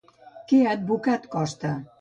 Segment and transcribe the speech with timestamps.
[0.51, 1.79] Què ha advocat Costa?